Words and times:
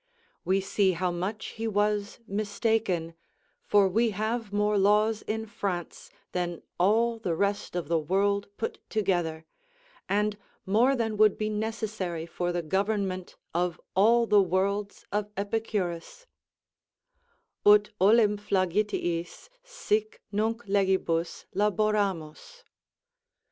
We 0.43 0.61
see 0.61 0.93
how 0.93 1.11
much 1.11 1.45
he 1.57 1.67
was 1.67 2.17
mistaken, 2.25 3.13
for 3.67 3.87
we 3.87 4.09
have 4.09 4.51
more 4.51 4.75
laws 4.75 5.21
in 5.21 5.45
France 5.45 6.09
than 6.31 6.63
all 6.79 7.19
the 7.19 7.35
rest 7.35 7.75
of 7.75 7.87
the 7.87 7.99
world 7.99 8.47
put 8.57 8.79
together, 8.89 9.45
and 10.09 10.39
more 10.65 10.95
than 10.95 11.17
would 11.17 11.37
be 11.37 11.49
necessary 11.49 12.25
for 12.25 12.51
the 12.51 12.63
government 12.63 13.35
of 13.53 13.79
all 13.95 14.25
the 14.25 14.41
worlds 14.41 15.05
of 15.11 15.29
Epicurus: 15.37 16.25
"Ut 17.63 17.91
olim 18.01 18.37
flagitiis, 18.37 19.49
sic 19.63 20.19
nunc 20.31 20.63
legibus, 20.65 21.45
laboramus." 21.53 22.63